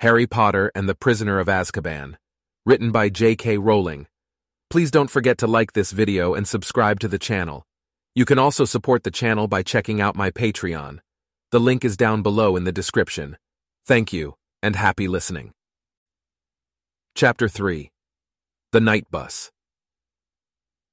[0.00, 2.16] Harry Potter and the Prisoner of Azkaban,
[2.66, 3.56] written by J.K.
[3.56, 4.06] Rowling.
[4.68, 7.64] Please don't forget to like this video and subscribe to the channel.
[8.14, 10.98] You can also support the channel by checking out my Patreon.
[11.50, 13.38] The link is down below in the description.
[13.86, 15.52] Thank you, and happy listening.
[17.14, 17.90] Chapter 3
[18.72, 19.50] The Knight Bus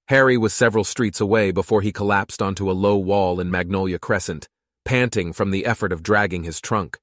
[0.07, 4.47] Harry was several streets away before he collapsed onto a low wall in Magnolia Crescent,
[4.85, 6.99] panting from the effort of dragging his trunk.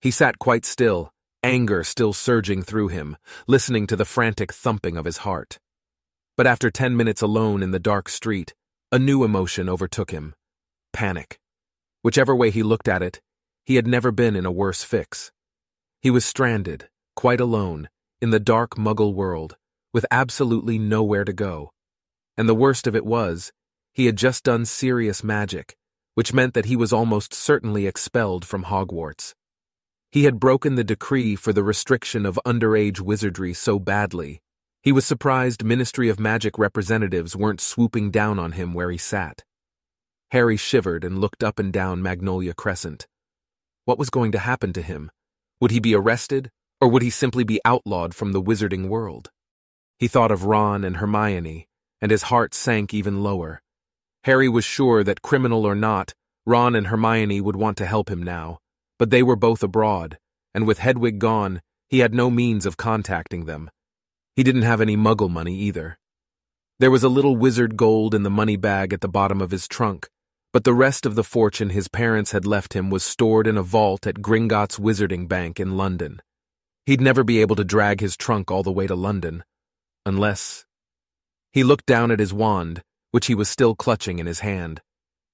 [0.00, 1.12] He sat quite still,
[1.42, 5.58] anger still surging through him, listening to the frantic thumping of his heart.
[6.36, 8.54] But after ten minutes alone in the dark street,
[8.90, 10.34] a new emotion overtook him
[10.92, 11.38] panic.
[12.02, 13.20] Whichever way he looked at it,
[13.64, 15.32] he had never been in a worse fix.
[16.00, 17.88] He was stranded, quite alone,
[18.20, 19.56] in the dark muggle world,
[19.92, 21.70] with absolutely nowhere to go.
[22.36, 23.52] And the worst of it was,
[23.92, 25.76] he had just done serious magic,
[26.14, 29.34] which meant that he was almost certainly expelled from Hogwarts.
[30.12, 34.42] He had broken the decree for the restriction of underage wizardry so badly,
[34.82, 39.42] he was surprised Ministry of Magic representatives weren't swooping down on him where he sat.
[40.32, 43.06] Harry shivered and looked up and down Magnolia Crescent.
[43.86, 45.10] What was going to happen to him?
[45.60, 49.30] Would he be arrested, or would he simply be outlawed from the wizarding world?
[49.98, 51.68] He thought of Ron and Hermione,
[52.02, 53.62] and his heart sank even lower.
[54.24, 56.12] Harry was sure that, criminal or not,
[56.44, 58.58] Ron and Hermione would want to help him now,
[59.02, 60.16] but they were both abroad,
[60.54, 63.68] and with Hedwig gone, he had no means of contacting them.
[64.36, 65.98] He didn't have any muggle money either.
[66.78, 69.66] There was a little wizard gold in the money bag at the bottom of his
[69.66, 70.08] trunk,
[70.52, 73.62] but the rest of the fortune his parents had left him was stored in a
[73.64, 76.22] vault at Gringotts Wizarding Bank in London.
[76.86, 79.42] He'd never be able to drag his trunk all the way to London.
[80.06, 80.64] Unless.
[81.52, 84.80] He looked down at his wand, which he was still clutching in his hand.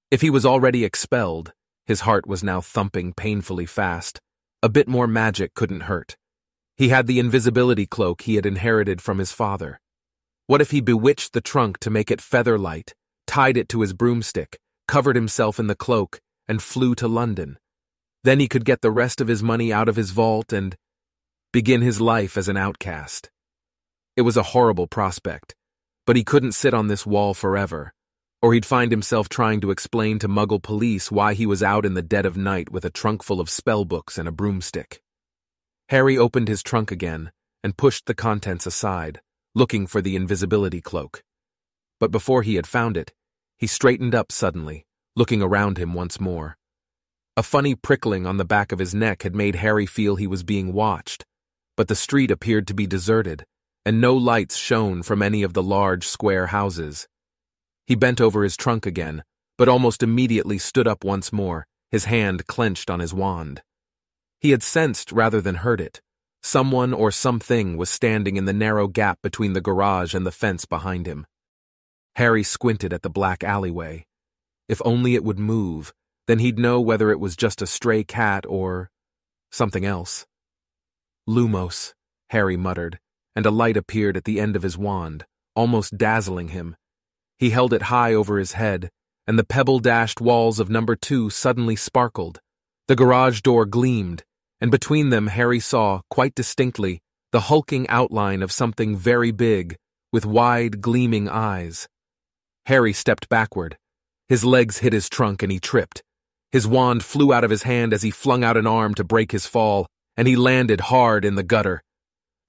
[0.09, 1.53] If he was already expelled,
[1.89, 4.19] his heart was now thumping painfully fast.
[4.61, 6.17] A bit more magic couldn't hurt.
[6.77, 9.79] He had the invisibility cloak he had inherited from his father.
[10.45, 12.93] What if he bewitched the trunk to make it feather light,
[13.25, 17.57] tied it to his broomstick, covered himself in the cloak, and flew to London?
[18.23, 20.75] Then he could get the rest of his money out of his vault and
[21.51, 23.31] begin his life as an outcast.
[24.15, 25.55] It was a horrible prospect,
[26.05, 27.93] but he couldn't sit on this wall forever
[28.41, 31.93] or he'd find himself trying to explain to Muggle police why he was out in
[31.93, 35.01] the dead of night with a trunk full of spellbooks and a broomstick.
[35.89, 37.31] Harry opened his trunk again
[37.63, 39.21] and pushed the contents aside,
[39.53, 41.23] looking for the invisibility cloak.
[41.99, 43.13] But before he had found it,
[43.57, 44.85] he straightened up suddenly,
[45.15, 46.57] looking around him once more.
[47.35, 50.43] A funny prickling on the back of his neck had made Harry feel he was
[50.43, 51.25] being watched,
[51.75, 53.45] but the street appeared to be deserted,
[53.85, 57.07] and no lights shone from any of the large square houses.
[57.89, 59.23] He bent over his trunk again,
[59.57, 63.63] but almost immediately stood up once more, his hand clenched on his wand.
[64.39, 65.99] He had sensed rather than heard it.
[66.43, 70.65] Someone or something was standing in the narrow gap between the garage and the fence
[70.65, 71.25] behind him.
[72.17, 74.05] Harry squinted at the black alleyway.
[74.67, 75.91] If only it would move,
[76.27, 78.91] then he'd know whether it was just a stray cat or
[79.49, 80.27] something else.
[81.27, 81.95] Lumos,
[82.29, 82.99] Harry muttered,
[83.35, 86.75] and a light appeared at the end of his wand, almost dazzling him,
[87.39, 88.89] he held it high over his head,
[89.25, 92.39] and the pebble dashed walls of number two suddenly sparkled.
[92.87, 94.23] The garage door gleamed,
[94.59, 96.99] and between them Harry saw, quite distinctly,
[97.31, 99.77] the hulking outline of something very big,
[100.11, 101.87] with wide, gleaming eyes.
[102.65, 103.77] Harry stepped backward.
[104.27, 106.03] His legs hit his trunk and he tripped.
[106.51, 109.31] His wand flew out of his hand as he flung out an arm to break
[109.31, 111.83] his fall, and he landed hard in the gutter.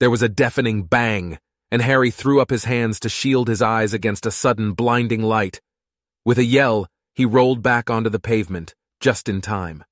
[0.00, 1.38] There was a deafening bang,
[1.70, 5.60] and Harry threw up his hands to shield his eyes against a sudden blinding light.
[6.24, 9.84] With a yell, he rolled back onto the pavement, just in time.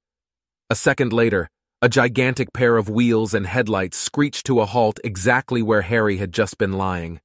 [0.70, 1.48] A second later,
[1.80, 6.32] a gigantic pair of wheels and headlights screeched to a halt exactly where Harry had
[6.32, 7.20] just been lying.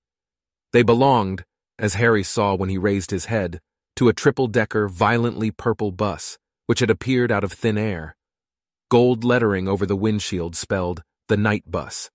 [0.72, 1.44] They belonged,
[1.80, 3.60] as Harry saw when he raised his head,
[3.96, 6.38] to a triple-decker, violently purple bus,
[6.68, 8.16] which had appeared out of thin air.
[8.90, 12.12] Gold lettering over the windshield spelled, the Knight Bus.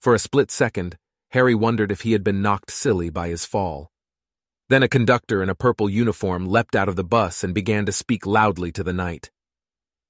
[0.00, 0.96] For a split second,
[1.36, 3.90] Harry wondered if he had been knocked silly by his fall.
[4.70, 7.92] Then a conductor in a purple uniform leapt out of the bus and began to
[7.92, 9.30] speak loudly to the night.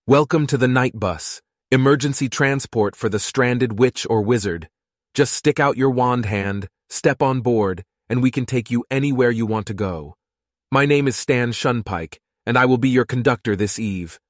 [0.07, 1.43] Welcome to the Knight Bus,
[1.73, 4.69] emergency transport for the stranded witch or wizard.
[5.15, 9.33] Just stick out your wand hand, step on board, and we can take you anywhere
[9.33, 10.15] you want to go.
[10.71, 14.21] My name is Stan Shunpike, and I will be your conductor this eve.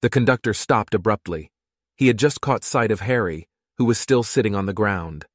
[0.00, 1.50] The conductor stopped abruptly.
[1.94, 5.26] He had just caught sight of Harry, who was still sitting on the ground.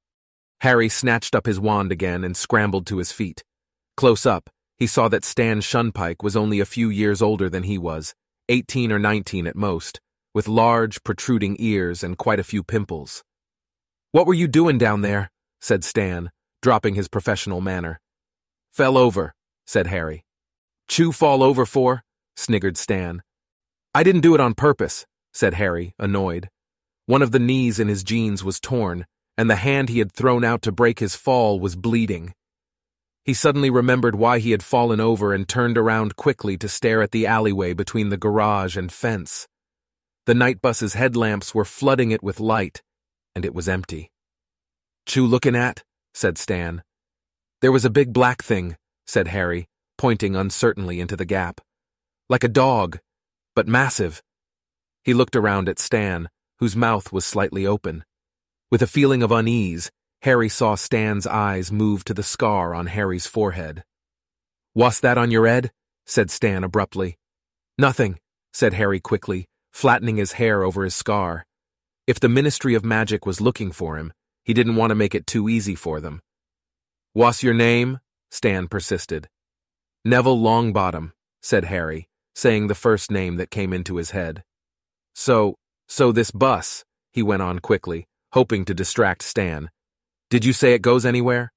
[0.61, 3.43] Harry snatched up his wand again and scrambled to his feet.
[3.97, 4.47] Close up,
[4.77, 8.13] he saw that Stan Shunpike was only a few years older than he was,
[8.47, 9.99] 18 or 19 at most,
[10.35, 13.23] with large, protruding ears and quite a few pimples.
[14.11, 15.31] What were you doing down there?
[15.61, 16.29] said Stan,
[16.61, 17.99] dropping his professional manner.
[18.71, 19.33] Fell over,
[19.65, 20.23] said Harry.
[20.87, 22.03] Chew fall over for?
[22.35, 23.23] sniggered Stan.
[23.95, 26.49] I didn't do it on purpose, said Harry, annoyed.
[27.07, 29.07] One of the knees in his jeans was torn,
[29.37, 32.33] and the hand he had thrown out to break his fall was bleeding.
[33.23, 37.11] He suddenly remembered why he had fallen over and turned around quickly to stare at
[37.11, 39.47] the alleyway between the garage and fence.
[40.25, 42.81] The Knight Bus's headlamps were flooding it with light,
[43.35, 44.11] and it was empty.
[45.05, 45.83] Chew looking at?
[46.13, 46.83] said Stan.
[47.61, 48.75] There was a big black thing,
[49.05, 49.67] said Harry,
[49.97, 51.61] pointing uncertainly into the gap.
[52.27, 52.99] Like a dog,
[53.55, 54.21] but massive.
[55.03, 56.29] He looked around at Stan,
[56.59, 58.03] whose mouth was slightly open.
[58.71, 59.91] With a feeling of unease,
[60.21, 63.83] Harry saw Stan's eyes move to the scar on Harry's forehead.
[64.73, 65.71] Was that on your head?
[66.05, 67.17] said Stan abruptly.
[67.77, 68.17] Nothing,
[68.53, 71.45] said Harry quickly, flattening his hair over his scar.
[72.07, 74.13] If the Ministry of Magic was looking for him,
[74.45, 76.21] he didn't want to make it too easy for them.
[77.11, 77.99] What's your name?
[78.29, 79.27] Stan persisted.
[80.05, 84.43] Neville Longbottom, said Harry, saying the first name that came into his head.
[85.13, 85.55] So,
[85.89, 89.69] so this bus, he went on quickly, hoping to distract Stan,
[90.29, 91.51] did you say it goes anywhere?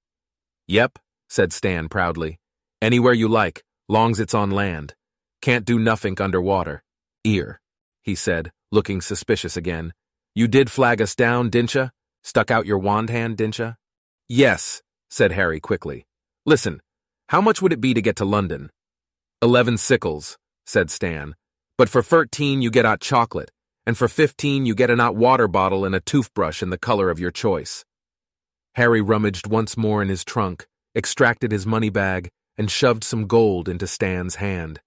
[0.66, 0.98] Yep,
[1.28, 2.40] said Stan proudly.
[2.82, 4.94] Anywhere you like, long's it's on land.
[5.40, 6.82] Can't do nothink underwater.
[7.22, 7.60] Ear,
[8.02, 9.92] he said, looking suspicious again.
[10.34, 11.74] You did flag us down, didn't
[12.24, 13.58] Stuck out your wand hand, didn't
[14.28, 16.06] Yes, said Harry quickly.
[16.44, 16.80] Listen,
[17.28, 18.70] how much would it be to get to London?
[19.40, 20.36] Eleven sickles,
[20.66, 21.36] said Stan.
[21.78, 23.50] But for thirteen you get hot chocolate,
[23.86, 27.10] and for fifteen you get an hot water bottle and a toothbrush in the color
[27.10, 27.84] of your choice.
[28.74, 30.66] Harry rummaged once more in his trunk,
[30.96, 34.80] extracted his money bag, and shoved some gold into Stan's hand.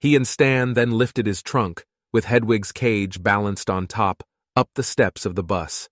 [0.00, 4.22] He and Stan then lifted his trunk, with Hedwig's cage balanced on top,
[4.56, 5.88] up the steps of the bus.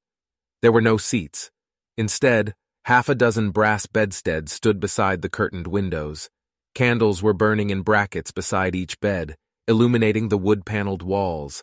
[0.62, 1.50] There were no seats.
[1.96, 2.54] Instead,
[2.84, 6.28] half a dozen brass bedsteads stood beside the curtained windows.
[6.74, 9.36] Candles were burning in brackets beside each bed,
[9.66, 11.62] illuminating the wood-paneled walls.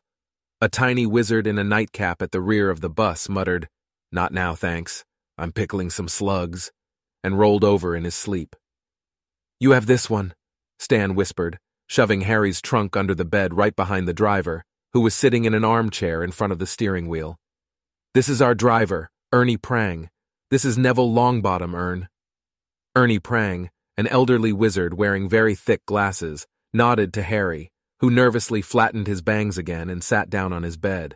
[0.59, 3.69] A tiny wizard in a nightcap at the rear of the bus muttered,
[4.11, 5.05] Not now, thanks.
[5.37, 6.71] I'm pickling some slugs,
[7.23, 8.55] and rolled over in his sleep.
[9.59, 10.33] You have this one,
[10.79, 14.63] Stan whispered, shoving Harry's trunk under the bed right behind the driver,
[14.93, 17.37] who was sitting in an armchair in front of the steering wheel.
[18.15, 20.09] This is our driver, Ernie Prang.
[20.49, 22.09] This is Neville Longbottom, Ern.
[22.95, 27.69] Ernie Prang, an elderly wizard wearing very thick glasses, nodded to Harry,
[27.99, 31.15] who nervously flattened his bangs again and sat down on his bed.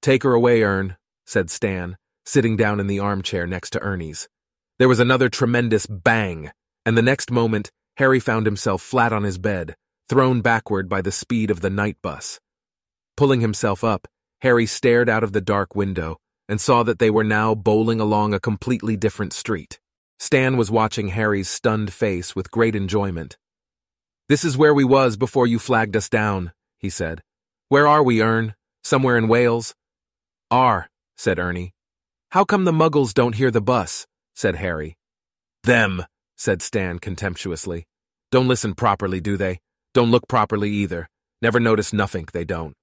[0.00, 0.96] Take her away, Ern,
[1.26, 4.28] said Stan, sitting down in the armchair next to Ernie's.
[4.78, 6.50] There was another tremendous bang,
[6.84, 9.76] and the next moment, Harry found himself flat on his bed,
[10.08, 12.40] thrown backward by the speed of the Knight Bus.
[13.16, 14.08] Pulling himself up,
[14.40, 16.16] Harry stared out of the dark window
[16.48, 19.78] and saw that they were now bowling along a completely different street.
[20.18, 23.36] Stan was watching Harry's stunned face with great enjoyment.
[24.28, 27.22] This is where we was before you flagged us down, he said.
[27.68, 28.54] Where are we, Ern?
[28.84, 29.74] Somewhere in Wales?
[30.50, 31.72] Are, said Ernie.
[32.30, 34.06] How come the muggles don't hear the bus?
[34.34, 34.96] said Harry.
[35.64, 36.04] Them,
[36.36, 37.86] said Stan contemptuously.
[38.30, 39.60] Don't listen properly, do they?
[39.94, 41.08] Don't look properly either.
[41.42, 42.74] Never notice nothink they don't.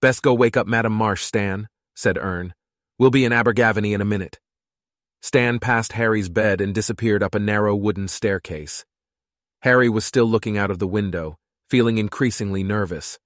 [0.00, 2.54] Best go wake up Madam Marsh, Stan, said Ern.
[2.98, 4.38] We'll be in Abergavenny in a minute.
[5.22, 8.84] Stan passed Harry's bed and disappeared up a narrow wooden staircase.
[9.62, 11.36] Harry was still looking out of the window,
[11.68, 13.18] feeling increasingly nervous.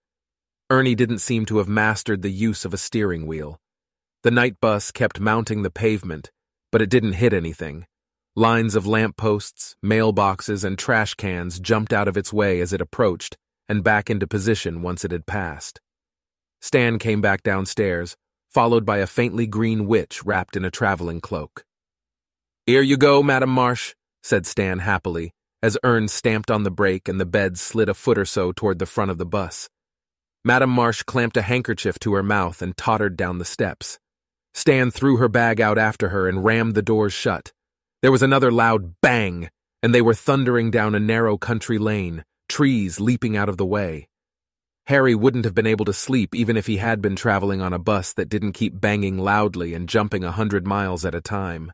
[0.70, 3.60] Ernie didn't seem to have mastered the use of a steering wheel.
[4.22, 6.30] The Knight Bus kept mounting the pavement,
[6.70, 7.86] but it didn't hit anything.
[8.34, 13.36] Lines of lampposts, mailboxes, and trash cans jumped out of its way as it approached
[13.68, 15.80] and back into position once it had passed.
[16.62, 18.16] Stan came back downstairs,
[18.50, 21.64] followed by a faintly green witch wrapped in a traveling cloak.
[22.64, 25.32] Here you go, Madam Marsh, said Stan happily,
[25.62, 28.78] as Ern stamped on the brake and the bed slid a foot or so toward
[28.78, 29.68] the front of the bus.
[30.44, 34.00] Madame Marsh clamped a handkerchief to her mouth and tottered down the steps.
[34.54, 37.52] Stan threw her bag out after her and rammed the doors shut.
[38.02, 39.48] There was another loud bang,
[39.82, 44.08] and they were thundering down a narrow country lane, trees leaping out of the way.
[44.86, 47.78] Harry wouldn't have been able to sleep even if he had been traveling on a
[47.78, 51.70] bus that didn't keep banging loudly and jumping a hundred miles at a time.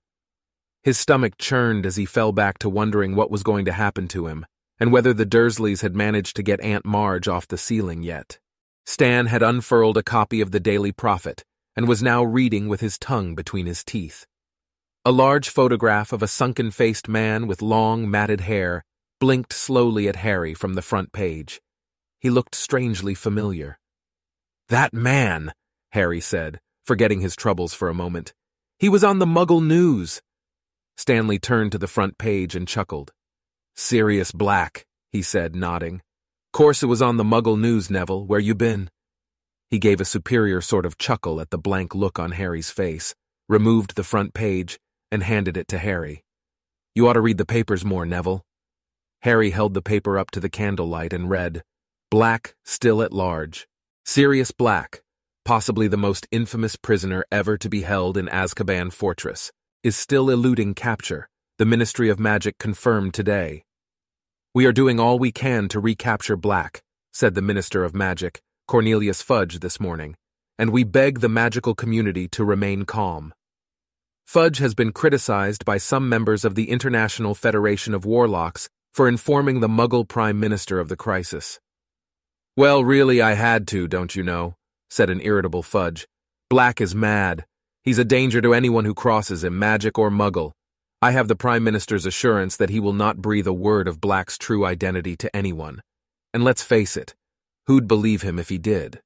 [0.88, 4.26] His stomach churned as he fell back to wondering what was going to happen to
[4.26, 4.47] him,
[4.80, 8.38] and whether the Dursleys had managed to get Aunt Marge off the ceiling yet.
[8.87, 11.45] Stan had unfurled a copy of the Daily Prophet
[11.76, 14.25] and was now reading with his tongue between his teeth.
[15.04, 18.83] A large photograph of a sunken-faced man with long, matted hair
[19.21, 21.61] blinked slowly at Harry from the front page.
[22.18, 23.78] He looked strangely familiar.
[24.71, 25.52] That man,
[25.90, 28.33] Harry said, forgetting his troubles for a moment.
[28.78, 30.23] He was on the Muggle News.
[30.98, 33.12] Stanley turned to the front page and chuckled.
[33.76, 36.02] Sirius Black, he said, nodding.
[36.52, 38.26] Course it was on the Muggle News, Neville.
[38.26, 38.90] Where you been?
[39.70, 43.14] He gave a superior sort of chuckle at the blank look on Harry's face,
[43.48, 44.80] removed the front page,
[45.12, 46.24] and handed it to Harry.
[46.96, 48.44] You ought to read the papers more, Neville.
[49.22, 51.62] Harry held the paper up to the candlelight and read,
[52.10, 53.68] Black still at large.
[54.04, 55.02] Sirius Black,
[55.44, 59.52] possibly the most infamous prisoner ever to be held in Azkaban Fortress,
[59.85, 63.64] is still eluding capture, the Ministry of Magic confirmed today.
[64.52, 66.82] We are doing all we can to recapture Black,
[67.12, 70.16] said the Minister of Magic, Cornelius Fudge, this morning,
[70.58, 73.32] and we beg the magical community to remain calm.
[74.26, 79.61] Fudge has been criticized by some members of the International Federation of Warlocks for informing
[79.61, 81.61] the Muggle Prime Minister of the crisis.
[82.56, 84.56] Well, really, I had to, don't you know,
[84.90, 86.08] said an irritable Fudge.
[86.50, 87.44] Black is mad.
[87.88, 90.52] He's a danger to anyone who crosses him, magic or Muggle.
[91.00, 94.37] I have the Prime Minister's assurance that he will not breathe a word of Black's
[94.37, 95.80] true identity to anyone.
[96.35, 97.14] And let's face it,
[97.66, 99.00] who'd believe him if he did?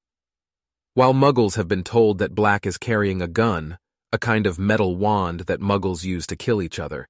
[0.95, 3.79] While Muggles have been told that Black is carrying a gun,
[4.12, 7.07] a kind of metal wand that muggles use to kill each other.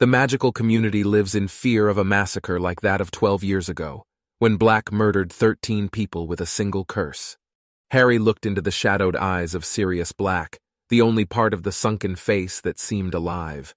[0.00, 4.04] The magical community lives in fear of a massacre like that of 12 years ago,
[4.40, 7.38] when Black murdered 13 people with a single curse.
[7.92, 10.58] Harry looked into the shadowed eyes of Sirius Black,
[10.94, 13.74] the only part of the sunken face that seemed alive.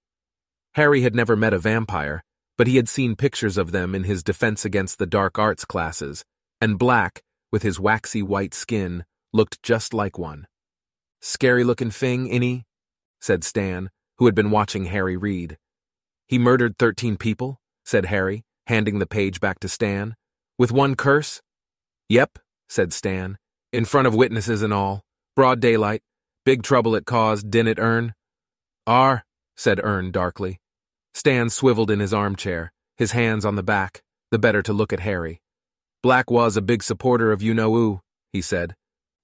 [0.76, 2.24] Harry had never met a vampire,
[2.60, 6.24] but he had seen pictures of them in his Defense Against the Dark Arts classes,
[6.62, 10.46] and Black, with his waxy white skin, looked just like one.
[11.20, 12.68] Scary looking thing, any?
[13.20, 15.58] said Stan, who had been watching Harry read.
[16.28, 20.16] He murdered thirteen people, said Harry, handing the page back to Stan.
[20.60, 21.42] With one curse?
[22.10, 22.38] Yep,
[22.70, 23.40] said Stan.
[23.74, 25.02] In front of witnesses and all.
[25.36, 26.04] Broad daylight.
[26.48, 28.14] Big trouble it caused, didn't it, Ern?
[28.88, 29.26] Ar,
[29.58, 30.62] said Ern darkly.
[31.14, 34.02] Stan swiveled in his armchair, his hands on the back,
[34.32, 35.42] the better to look at Harry.
[36.02, 38.00] Black was a big supporter of you-know-who,
[38.32, 38.76] he said.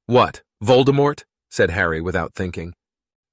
[0.05, 1.23] What, Voldemort?
[1.49, 2.73] said Harry without thinking.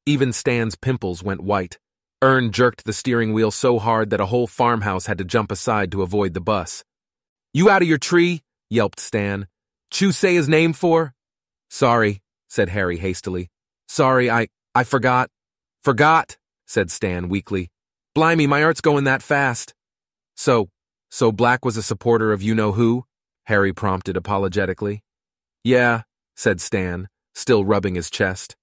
[0.06, 1.80] Even Stan's pimples went white.
[2.22, 5.90] Ern jerked the steering wheel so hard that a whole farmhouse had to jump aside
[5.90, 6.84] to avoid the bus.
[7.52, 8.42] You out of your tree?
[8.68, 9.48] yelped Stan.
[9.90, 11.12] Chew say his name for?
[11.70, 13.50] Sorry, said Harry hastily.
[13.90, 15.30] Sorry, I, I forgot.
[15.82, 17.72] Forgot, said Stan weakly.
[18.14, 19.74] Blimey, my art's going that fast.
[20.36, 20.68] So,
[21.10, 23.02] so Black was a supporter of you-know-who?
[23.46, 25.02] Harry prompted apologetically.
[25.64, 26.02] Yeah,
[26.36, 28.54] said Stan, still rubbing his chest.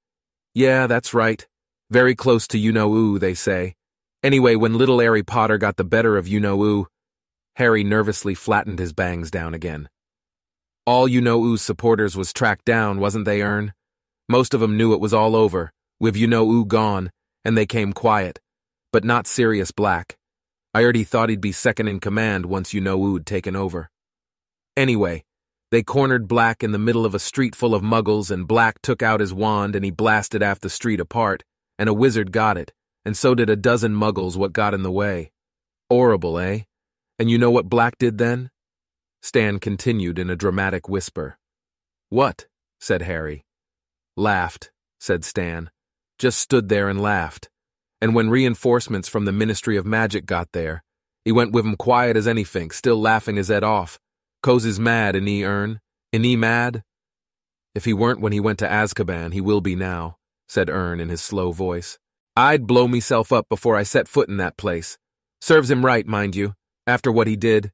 [0.54, 1.46] Yeah, that's right.
[1.92, 3.76] Very close to you-know-who, they say.
[4.24, 6.88] Anyway, when little Harry Potter got the better of you-know-who,
[7.58, 9.90] Harry nervously flattened his bangs down again.
[10.86, 13.74] All you-know-who's supporters was tracked down, wasn't they, Ern?
[14.30, 17.12] Most of 'em knew it was all over, with you-know-who gone,
[17.46, 18.40] and they came quiet.
[18.92, 20.18] But not Sirius Black.
[20.74, 23.90] I already thought he'd be second in command once you-know-who'd taken over.
[24.76, 25.24] Anyway,
[25.72, 29.02] they cornered Black in the middle of a street full of muggles, and Black took
[29.02, 31.44] out his wand and he blasted half the street apart,
[31.80, 34.92] and a wizard got it, and so did a dozen muggles what got in the
[34.92, 35.32] way.
[35.90, 36.64] Horrible, eh?
[37.18, 38.52] And you know what Black did then?
[39.22, 41.38] Stan continued in a dramatic whisper.
[42.10, 42.48] What?
[42.80, 43.47] said Harry.
[44.18, 45.70] Laughed, said Stan.
[46.18, 47.50] Just stood there and laughed.
[48.02, 50.84] And when reinforcements from the Ministry of Magic got there,
[51.24, 54.00] he went with 'em quiet as anything, still laughing his head off,
[54.44, 55.80] Coz is mad, and he Ern.
[56.14, 56.84] And he mad?
[57.76, 61.10] If he weren't when he went to Azkaban, he will be now, said Ern in
[61.10, 62.00] his slow voice.
[62.36, 64.98] I'd blow meself up before I set foot in that place.
[65.42, 66.54] Serves him right, mind you,
[66.86, 67.72] after what he did.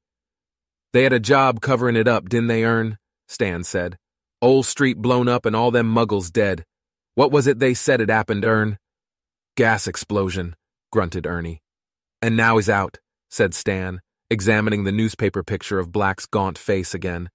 [0.93, 2.97] They had a job covering it up, didn't they, Ern?
[3.27, 3.97] Stan said.
[4.43, 6.65] Old street blown up and all them muggles dead.
[7.15, 8.77] What was it they said had happened, Ern?
[9.55, 10.57] Gas explosion,
[10.91, 11.61] grunted Ernie.
[12.21, 12.99] And now he's out,
[13.31, 17.29] said Stan, examining the newspaper picture of Black's gaunt face again.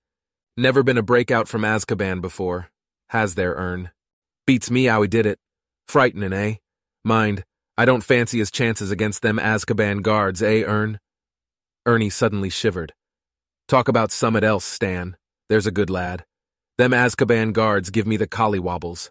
[0.55, 2.69] Never been a breakout from Azkaban before.
[3.09, 3.91] Has there, Ern?
[4.47, 5.39] Beats me how he did it.
[5.87, 6.57] Frightening, eh?
[7.07, 7.43] Mind,
[7.79, 11.01] I don't fancy his chances against them Azkaban guards, eh, Ern?
[11.87, 12.93] Ernie suddenly shivered.
[13.67, 15.17] Talk about summit else, Stan.
[15.49, 16.27] There's a good lad.
[16.79, 19.11] Them Azkaban guards give me the collywobbles.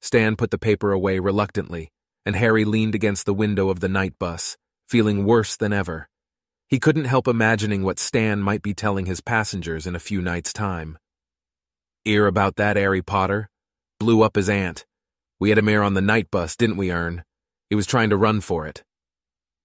[0.00, 1.90] Stan put the paper away reluctantly,
[2.24, 4.56] and Harry leaned against the window of the Knight Bus,
[4.88, 6.08] feeling worse than ever.
[6.68, 10.52] He couldn't help imagining what Stan might be telling his passengers in a few nights'
[10.52, 10.96] time.
[12.04, 13.48] Ear about that, Harry Potter?
[13.98, 14.86] Blew up his aunt.
[15.40, 17.24] We had him here on the Knight Bus, didn't we, Ern?
[17.68, 18.84] He was trying to run for it.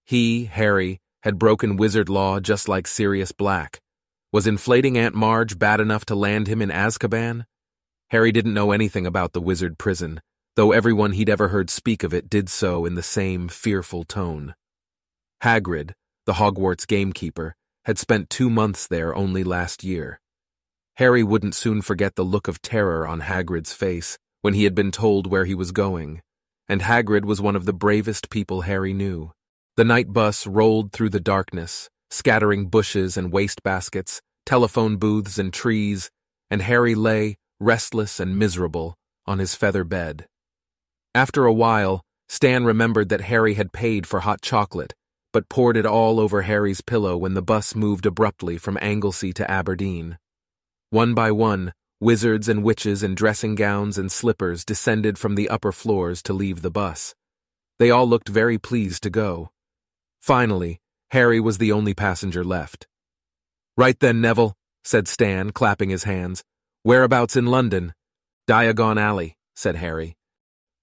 [0.05, 3.80] He, Harry, had broken wizard law just like Sirius Black.
[4.33, 7.45] Was inflating Aunt Marge bad enough to land him in Azkaban?
[8.11, 10.21] Harry didn't know anything about the wizard prison,
[10.55, 14.55] though everyone he'd ever heard speak of it did so in the same fearful tone.
[15.43, 15.91] Hagrid,
[16.25, 20.21] the Hogwarts gamekeeper, had spent two months there only last year.
[20.95, 24.91] Harry wouldn't soon forget the look of terror on Hagrid's face when he had been
[24.91, 26.21] told where he was going,
[26.69, 29.33] and Hagrid was one of the bravest people Harry knew.
[29.75, 35.51] The Knight Bus rolled through the darkness, scattering bushes and waste baskets, telephone booths and
[35.51, 36.11] trees,
[36.51, 40.27] and Harry lay, restless and miserable, on his feather bed.
[41.15, 44.93] After a while, Stan remembered that Harry had paid for hot chocolate,
[45.33, 49.49] but poured it all over Harry's pillow when the bus moved abruptly from Anglesey to
[49.49, 50.17] Aberdeen.
[50.89, 55.71] One by one, wizards and witches in dressing gowns and slippers descended from the upper
[55.71, 57.15] floors to leave the bus.
[57.79, 59.51] They all looked very pleased to go.
[60.19, 60.80] Finally,
[61.11, 62.87] Harry was the only passenger left.
[63.75, 66.43] Right then, Neville, said Stan, clapping his hands.
[66.83, 67.93] Whereabouts in London?
[68.47, 70.15] Diagon Alley, said Harry.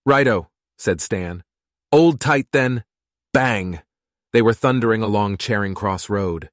[0.04, 1.42] Righto, said Stan.
[1.92, 2.84] Old tight then.
[3.32, 3.80] Bang!
[4.32, 6.50] They were thundering along Charing Cross Road.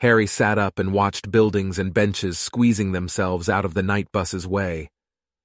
[0.00, 4.46] Harry sat up and watched buildings and benches squeezing themselves out of the Knight Bus's
[4.46, 4.90] way.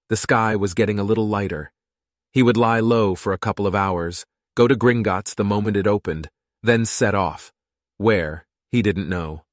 [0.09, 1.71] The sky was getting a little lighter.
[2.31, 4.25] He would lie low for a couple of hours,
[4.55, 6.29] go to Gringotts the moment it opened,
[6.61, 7.52] then set off.
[7.97, 9.43] Where, he didn't know.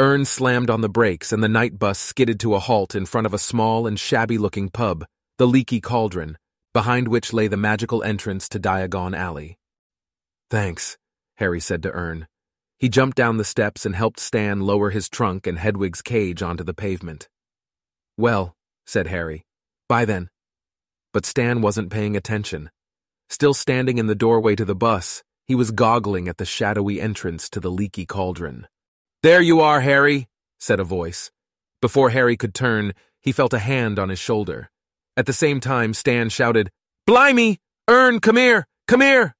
[0.00, 3.26] Ern slammed on the brakes and the Knight Bus skidded to a halt in front
[3.26, 5.04] of a small and shabby-looking pub,
[5.36, 6.38] the Leaky Cauldron,
[6.72, 9.58] behind which lay the magical entrance to Diagon Alley.
[10.48, 10.96] Thanks,
[11.36, 12.26] Harry said to Ern.
[12.78, 16.64] He jumped down the steps and helped Stan lower his trunk and Hedwig's cage onto
[16.64, 17.28] the pavement.
[18.16, 18.54] Well,
[18.86, 19.44] said Harry.
[19.88, 20.30] Bye then.
[21.12, 22.70] But Stan wasn't paying attention.
[23.28, 27.50] Still standing in the doorway to the bus, he was goggling at the shadowy entrance
[27.50, 28.68] to the leaky cauldron.
[29.24, 30.28] There you are, Harry,
[30.60, 31.32] said a voice.
[31.82, 34.70] Before Harry could turn, he felt a hand on his shoulder.
[35.16, 36.70] At the same time, Stan shouted,
[37.04, 37.58] Blimey!
[37.90, 38.64] Ern, come here!
[38.86, 39.34] Come here!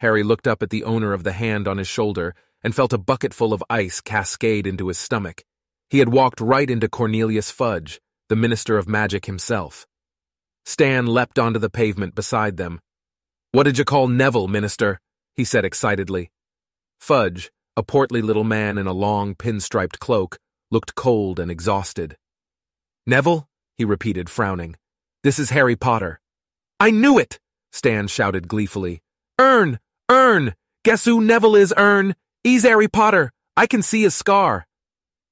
[0.00, 3.04] Harry looked up at the owner of the hand on his shoulder and felt a
[3.10, 5.44] bucketful of ice cascade into his stomach.
[5.90, 8.00] He had walked right into Cornelius Fudge,
[8.30, 9.86] the Minister of Magic himself.
[10.64, 12.80] Stan leapt onto the pavement beside them.
[13.52, 14.98] What did you call Neville, Minister?
[15.38, 16.32] He said excitedly.
[16.98, 20.36] Fudge, a portly little man in a long, pinstriped cloak,
[20.72, 22.16] looked cold and exhausted.
[23.06, 23.48] Neville?
[23.76, 24.74] he repeated, frowning.
[25.22, 26.20] This is Harry Potter.
[26.80, 27.38] I knew it!
[27.70, 29.00] Stan shouted gleefully.
[29.40, 29.78] Ern!
[30.10, 30.56] Ern!
[30.84, 32.16] Guess who Neville is, Ern?
[32.42, 33.30] He's Harry Potter.
[33.56, 34.66] I can see his scar.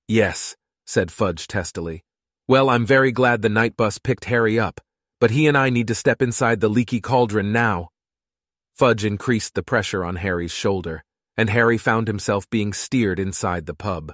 [0.07, 0.55] Yes,
[0.87, 2.05] said Fudge testily.
[2.47, 4.81] Well, I'm very glad the Knight Bus picked Harry up,
[5.21, 7.89] but he and I need to step inside the leaky cauldron now.
[8.77, 11.03] Fudge increased the pressure on Harry's shoulder,
[11.35, 14.13] and Harry found himself being steered inside the pub.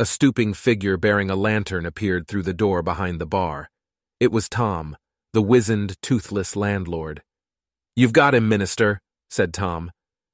[0.00, 3.70] A stooping figure bearing a lantern appeared through the door behind the bar.
[4.18, 4.96] It was Tom,
[5.32, 7.22] the wizened, toothless landlord.
[7.94, 9.92] You've got him, Minister, said Tom.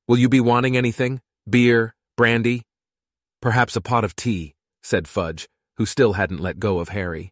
[0.09, 1.21] Will you be wanting anything?
[1.49, 1.95] Beer?
[2.17, 2.63] Brandy?
[3.43, 7.31] Perhaps a pot of tea, said Fudge, who still hadn't let go of Harry.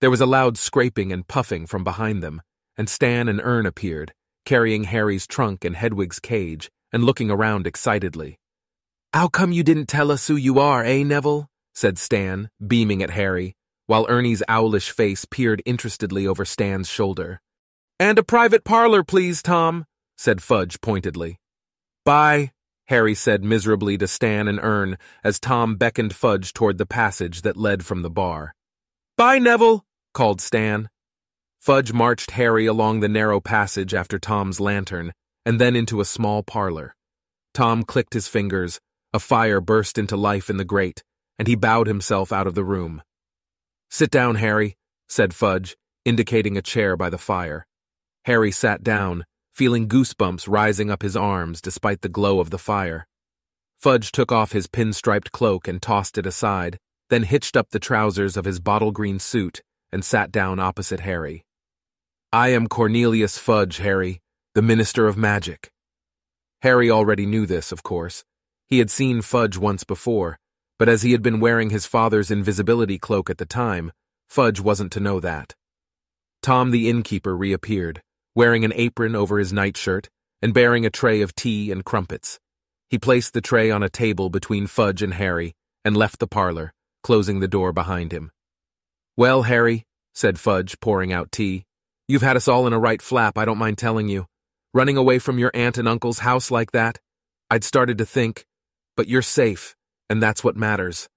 [0.00, 2.42] There was a loud scraping and puffing from behind them,
[2.76, 4.12] and Stan and Ern appeared,
[4.44, 8.38] carrying Harry's trunk and Hedwig's cage, and looking around excitedly.
[9.12, 11.48] How come you didn't tell us who you are, eh, Neville?
[11.74, 13.54] said Stan, beaming at Harry,
[13.86, 17.40] while Ernie's owlish face peered interestedly over Stan's shoulder.
[17.98, 19.84] And a private parlor, please, Tom,
[20.16, 21.38] said Fudge pointedly.
[22.04, 22.52] Bye,
[22.86, 27.56] Harry said miserably to Stan and Ern as Tom beckoned Fudge toward the passage that
[27.56, 28.54] led from the bar.
[29.16, 30.88] Bye, Neville, called Stan.
[31.62, 35.12] Fudge marched Harry along the narrow passage after Tom's lantern,
[35.46, 36.96] and then into a small parlor.
[37.54, 38.80] Tom clicked his fingers,
[39.12, 41.04] a fire burst into life in the grate,
[41.38, 43.00] and he bowed himself out of the room.
[43.90, 44.76] Sit down, Harry,
[45.08, 47.64] said Fudge, indicating a chair by the fire.
[48.24, 53.06] Harry sat down, feeling goosebumps rising up his arms despite the glow of the fire.
[53.78, 58.36] Fudge took off his pinstriped cloak and tossed it aside, then hitched up the trousers
[58.36, 61.44] of his bottle green suit and sat down opposite Harry.
[62.34, 64.22] I am Cornelius Fudge, Harry,
[64.54, 65.70] the Minister of Magic.
[66.62, 68.24] Harry already knew this, of course.
[68.66, 70.38] He had seen Fudge once before,
[70.78, 73.92] but as he had been wearing his father's invisibility cloak at the time,
[74.30, 75.54] Fudge wasn't to know that.
[76.40, 78.00] Tom the innkeeper reappeared
[78.34, 80.08] wearing an apron over his nightshirt
[80.40, 82.40] and bearing a tray of tea and crumpets.
[82.88, 86.72] He placed the tray on a table between Fudge and Harry and left the parlor,
[87.02, 88.30] closing the door behind him.
[89.18, 91.66] Well, Harry, said Fudge, pouring out tea,
[92.08, 94.26] you've had us all in a right flap, I don't mind telling you.
[94.74, 96.98] Running away from your aunt and uncle's house like that?
[97.50, 98.46] I'd started to think,
[98.96, 99.76] but you're safe,
[100.08, 101.08] and that's what matters.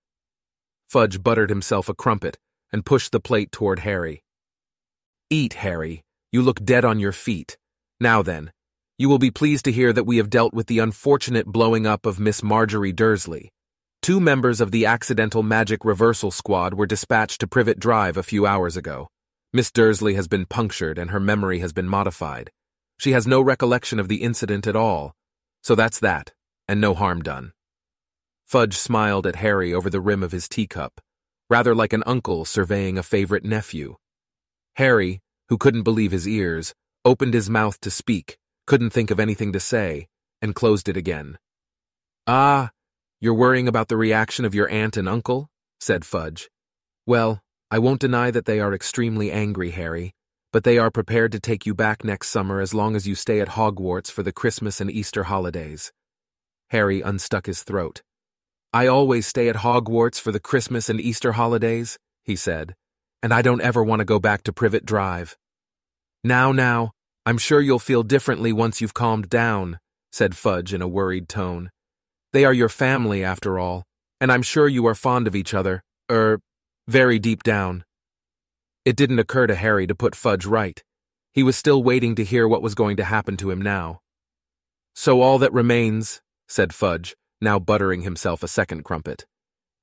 [0.89, 2.37] Fudge buttered himself a crumpet
[2.71, 4.23] and pushed the plate toward Harry.
[5.29, 6.03] Eat, Harry.
[6.31, 7.57] You look dead on your feet.
[7.99, 8.51] Now then,
[8.97, 12.05] you will be pleased to hear that we have dealt with the unfortunate blowing up
[12.05, 13.51] of Miss Marjorie Dursley.
[14.01, 18.45] Two members of the Accidental Magic Reversal Squad were dispatched to Privet Drive a few
[18.45, 19.07] hours ago.
[19.55, 22.51] Miss Dursley has been punctured and her memory has been modified.
[22.97, 25.15] She has no recollection of the incident at all.
[25.63, 26.33] So that's that,
[26.67, 27.53] and no harm done.
[28.45, 30.99] Fudge smiled at Harry over the rim of his teacup,
[31.49, 33.95] rather like an uncle surveying a favorite nephew.
[34.75, 38.37] Harry, who couldn't believe his ears, opened his mouth to speak,
[38.67, 40.09] couldn't think of anything to say,
[40.41, 41.37] and closed it again.
[42.27, 42.71] Ah,
[43.21, 45.49] you're worrying about the reaction of your aunt and uncle?
[45.79, 46.49] said Fudge.
[47.05, 47.41] Well,
[47.71, 50.13] I won't deny that they are extremely angry, Harry,
[50.53, 53.41] but they are prepared to take you back next summer as long as you stay
[53.41, 55.91] at Hogwarts for the Christmas and Easter holidays.
[56.69, 58.01] Harry unstuck his throat.
[58.71, 62.75] I always stay at Hogwarts for the Christmas and Easter holidays, he said,
[63.23, 65.35] and I don't ever want to go back to Privet Drive.
[66.23, 66.91] Now, now,
[67.25, 69.79] I'm sure you'll feel differently once you've calmed down,
[70.11, 71.69] said Fudge in a worried tone.
[72.33, 73.83] They are your family, after all,
[74.21, 76.39] and I'm sure you are fond of each other, er,
[76.87, 77.83] very deep down.
[78.85, 80.83] It didn't occur to Harry to put Fudge right.
[81.33, 84.01] He was still waiting to hear what was going to happen to him now.
[84.93, 89.25] So all that remains, said Fudge, now buttering himself a second crumpet,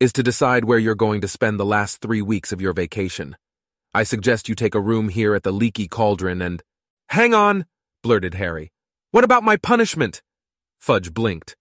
[0.01, 3.37] is to decide where you're going to spend the last three weeks of your vacation.
[3.93, 6.63] I suggest you take a room here at the Leaky Cauldron and
[7.09, 7.67] Hang on,
[8.03, 8.73] blurted Harry.
[9.11, 10.23] What about my punishment?
[10.81, 11.57] Fudge blinked.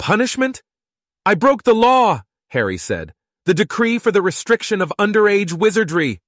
[0.00, 0.62] Punishment?
[1.24, 3.12] I broke the law, Harry said.
[3.46, 6.20] The decree for the restriction of underage wizardry.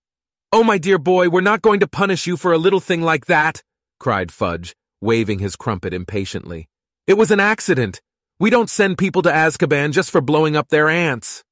[0.53, 3.27] Oh, my dear boy, we're not going to punish you for a little thing like
[3.27, 3.61] that,
[3.99, 6.69] cried Fudge, waving his crumpet impatiently.
[7.09, 8.01] It was an accident.
[8.39, 11.43] We don't send people to Azkaban just for blowing up their aunts.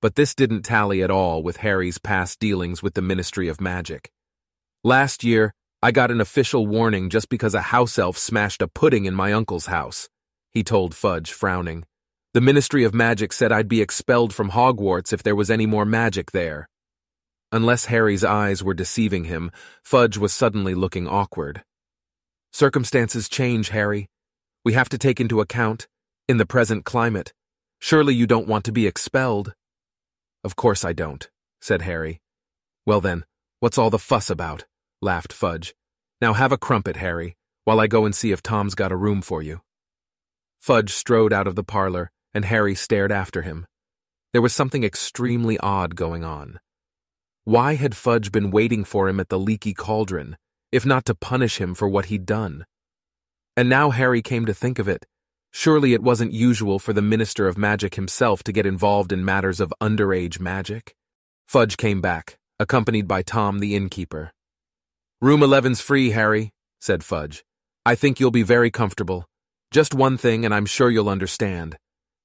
[0.00, 4.10] But this didn't tally at all with Harry's past dealings with the Ministry of Magic.
[4.82, 9.04] Last year, I got an official warning just because a house elf smashed a pudding
[9.04, 10.08] in my uncle's house,
[10.50, 11.84] he told Fudge, frowning.
[12.38, 15.84] The Ministry of Magic said I'd be expelled from Hogwarts if there was any more
[15.84, 16.68] magic there.
[17.50, 19.50] Unless Harry's eyes were deceiving him,
[19.82, 21.64] Fudge was suddenly looking awkward.
[22.52, 24.08] Circumstances change, Harry.
[24.64, 25.88] We have to take into account,
[26.28, 27.32] in the present climate,
[27.80, 29.52] surely you don't want to be expelled.
[30.44, 31.28] Of course I don't,
[31.60, 32.20] said Harry.
[32.86, 33.24] Well then,
[33.58, 34.64] what's all the fuss about?
[35.02, 35.74] laughed Fudge.
[36.20, 39.22] Now have a crumpet, Harry, while I go and see if Tom's got a room
[39.22, 39.60] for you.
[40.60, 43.66] Fudge strode out of the parlor, and Harry stared after him.
[44.32, 46.60] There was something extremely odd going on.
[47.44, 50.36] Why had Fudge been waiting for him at the leaky cauldron,
[50.70, 52.66] if not to punish him for what he'd done?
[53.56, 55.06] And now Harry came to think of it,
[55.50, 59.60] surely it wasn't usual for the Minister of Magic himself to get involved in matters
[59.60, 60.94] of underage magic?
[61.46, 64.32] Fudge came back, accompanied by Tom the innkeeper.
[65.20, 67.44] Room 11's free, Harry, said Fudge.
[67.86, 69.24] I think you'll be very comfortable.
[69.70, 71.78] Just one thing, and I'm sure you'll understand.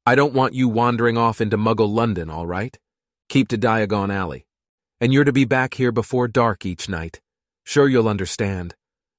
[0.05, 2.77] I don't want you wandering off into Muggle London, all right?
[3.29, 4.45] Keep to Diagon Alley.
[4.99, 7.21] And you're to be back here before dark each night.
[7.63, 8.75] Sure you'll understand.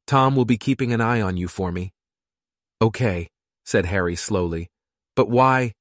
[0.07, 1.93] Tom will be keeping an eye on you for me.
[2.83, 3.29] Okay,
[3.65, 4.69] said Harry slowly.
[5.17, 5.73] But why?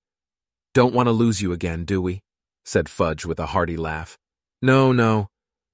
[0.73, 2.21] Don't want to lose you again, do we?
[2.63, 4.17] said Fudge with a hearty laugh.
[4.61, 5.27] No, no.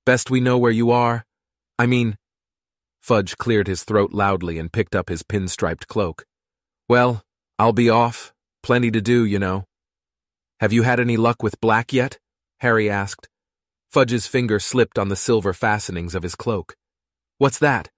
[0.05, 1.23] Best we know where you are,
[1.77, 2.17] I mean,
[2.99, 6.25] Fudge cleared his throat loudly and picked up his pinstriped cloak.
[6.87, 7.21] Well,
[7.59, 8.33] I'll be off.
[8.63, 9.65] Plenty to do, you know.
[10.59, 12.17] Have you had any luck with Black yet?
[12.59, 13.27] Harry asked.
[13.91, 16.75] Fudge's finger slipped on the silver fastenings of his cloak.
[17.37, 17.89] What's that?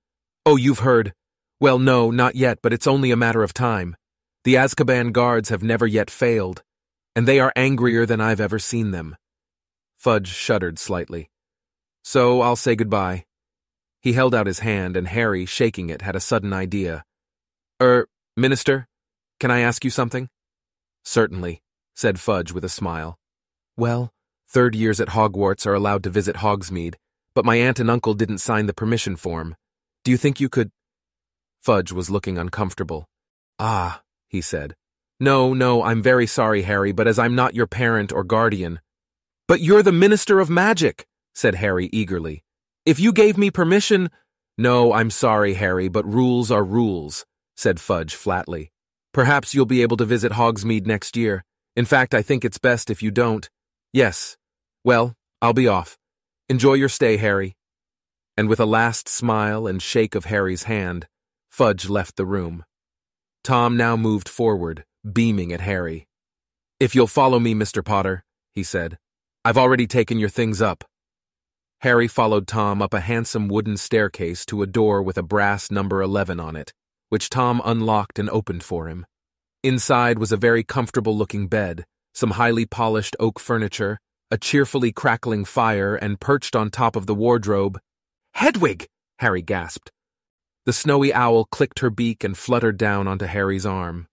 [0.45, 1.13] Oh, you've heard.
[1.59, 3.95] Well, no, not yet, but it's only a matter of time.
[4.43, 6.63] The Azkaban guards have never yet failed,
[7.15, 9.15] and they are angrier than I've ever seen them.
[9.97, 11.29] Fudge shuddered slightly.
[12.03, 13.25] So I'll say goodbye.
[14.01, 17.03] He held out his hand, and Harry, shaking it, had a sudden idea.
[17.79, 18.87] Er, Minister,
[19.39, 20.29] can I ask you something?
[21.03, 21.61] Certainly,
[21.95, 23.17] said Fudge with a smile.
[23.77, 24.11] Well,
[24.47, 26.95] third years at Hogwarts are allowed to visit Hogsmeade,
[27.33, 29.55] but my aunt and uncle didn't sign the permission form.
[30.03, 30.71] Do you think you could?
[31.61, 33.07] Fudge was looking uncomfortable.
[33.59, 34.75] Ah, he said.
[35.19, 38.79] No, no, I'm very sorry, Harry, but as I'm not your parent or guardian.
[39.47, 42.43] But you're the Minister of Magic, said Harry eagerly.
[42.85, 44.09] If you gave me permission.
[44.57, 48.70] No, I'm sorry, Harry, but rules are rules, said Fudge flatly.
[49.13, 51.43] Perhaps you'll be able to visit Hogsmeade next year.
[51.75, 53.49] In fact, I think it's best if you don't.
[53.91, 54.37] Yes.
[54.83, 55.97] Well, I'll be off.
[56.47, 57.55] Enjoy your stay, Harry.
[58.37, 61.07] And with a last smile and shake of Harry's hand,
[61.49, 62.63] Fudge left the room.
[63.43, 66.07] Tom now moved forward, beaming at Harry.
[66.79, 67.83] If you'll follow me, Mr.
[67.83, 68.23] Potter,
[68.55, 68.97] he said.
[69.43, 70.83] I've already taken your things up.
[71.81, 76.01] Harry followed Tom up a handsome wooden staircase to a door with a brass number
[76.01, 76.73] 11 on it,
[77.11, 79.05] which Tom unlocked and opened for him.
[79.63, 83.99] Inside was a very comfortable looking bed, some highly polished oak furniture,
[84.31, 87.77] a cheerfully crackling fire, and perched on top of the wardrobe.
[88.35, 88.87] Hedwig!
[89.19, 89.91] Harry gasped.
[90.65, 94.07] The snowy owl clicked her beak and fluttered down onto Harry's arm.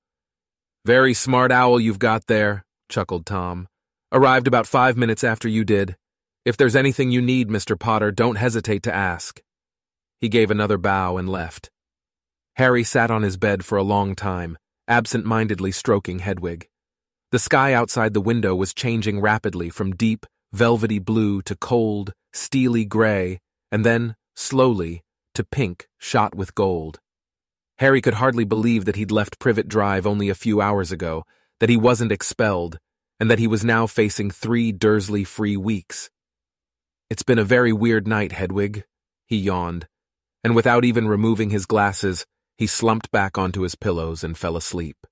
[0.85, 3.69] Very smart owl you've got there, chuckled Tom.
[4.11, 5.97] Arrived about five minutes after you did.
[6.45, 7.79] If there's anything you need, Mr.
[7.79, 9.41] Potter, don't hesitate to ask.
[10.21, 11.71] He gave another bow and left.
[12.59, 16.67] Harry sat on his bed for a long time, absent-mindedly stroking Hedwig.
[17.31, 22.85] The sky outside the window was changing rapidly from deep, velvety blue to cold, steely
[22.85, 23.39] gray,
[23.71, 25.05] and then, slowly,
[25.37, 26.99] to pink shot with gold.
[27.79, 31.25] Harry could hardly believe that he'd left Privet Drive only a few hours ago,
[31.61, 32.81] that he wasn't expelled,
[33.21, 36.11] and that he was now facing three Dursley-free weeks.
[37.09, 38.83] It's been a very weird night, Hedwig,
[39.27, 39.87] he yawned,
[40.43, 42.27] and without even removing his glasses,
[42.59, 45.07] he slumped back onto his pillows and fell asleep.